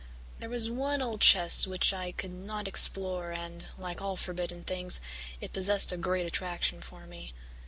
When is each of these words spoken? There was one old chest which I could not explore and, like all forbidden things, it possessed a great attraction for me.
There 0.39 0.49
was 0.49 0.67
one 0.67 0.99
old 0.99 1.21
chest 1.21 1.67
which 1.67 1.93
I 1.93 2.11
could 2.11 2.31
not 2.31 2.67
explore 2.67 3.29
and, 3.33 3.69
like 3.77 4.01
all 4.01 4.17
forbidden 4.17 4.63
things, 4.63 4.99
it 5.39 5.53
possessed 5.53 5.91
a 5.91 5.95
great 5.97 6.25
attraction 6.25 6.81
for 6.81 7.05
me. 7.05 7.33